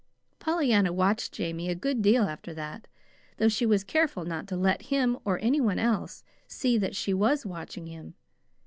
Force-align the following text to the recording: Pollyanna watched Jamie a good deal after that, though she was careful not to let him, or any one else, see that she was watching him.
Pollyanna 0.39 0.91
watched 0.91 1.31
Jamie 1.31 1.69
a 1.69 1.75
good 1.75 2.01
deal 2.01 2.23
after 2.23 2.55
that, 2.55 2.87
though 3.37 3.47
she 3.49 3.67
was 3.67 3.83
careful 3.83 4.25
not 4.25 4.47
to 4.47 4.55
let 4.57 4.81
him, 4.89 5.15
or 5.25 5.37
any 5.43 5.61
one 5.61 5.77
else, 5.77 6.23
see 6.47 6.75
that 6.79 6.95
she 6.95 7.13
was 7.13 7.45
watching 7.45 7.85
him. 7.85 8.15